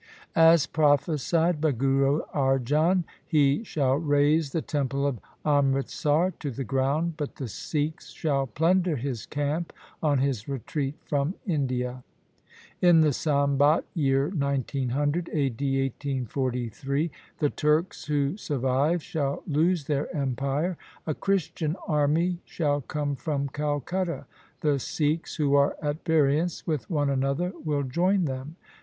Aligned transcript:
As 0.35 0.65
prophesied 0.65 1.61
by 1.61 1.73
Guru 1.73 2.21
Arjan, 2.33 3.03
he 3.23 3.63
shall 3.63 3.97
raze 3.97 4.51
the 4.51 4.63
temple 4.63 5.05
of 5.05 5.19
Amritsar 5.45 6.31
to 6.39 6.49
the 6.49 6.63
ground, 6.63 7.13
but 7.17 7.35
the 7.35 7.47
Sikhs 7.47 8.09
shall 8.09 8.47
plunder 8.47 8.95
his 8.95 9.27
camp 9.27 9.71
on 10.01 10.17
his 10.17 10.47
retreat 10.49 10.95
from 11.05 11.35
India.' 11.45 12.03
In 12.81 13.01
the 13.01 13.13
Sambat 13.13 13.83
year 13.93 14.29
1900 14.29 15.29
(a. 15.33 15.49
d. 15.49 15.83
1843), 15.89 17.11
the 17.37 17.51
Turks 17.51 18.05
who 18.05 18.35
survive 18.37 19.03
shall 19.03 19.43
lose 19.45 19.85
their 19.85 20.11
empire. 20.15 20.77
A 21.05 21.13
Christian 21.13 21.75
army 21.87 22.39
shall 22.43 22.81
come 22.81 23.15
from 23.15 23.49
Calcutta. 23.49 24.25
The 24.61 24.79
Sikhs 24.79 25.35
who 25.35 25.53
are 25.53 25.77
at 25.79 26.03
variance 26.05 26.65
with 26.65 26.89
one 26.89 27.11
another 27.11 27.53
will 27.63 27.83
join 27.83 28.25
them. 28.25 28.55